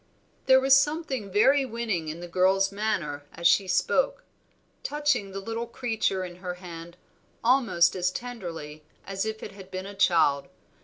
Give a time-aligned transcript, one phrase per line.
[0.47, 4.23] There was something very winning in the girl's manner as she spoke,
[4.81, 6.97] touching the little creature in her hand
[7.43, 10.47] almost as tenderly as if it had been a child.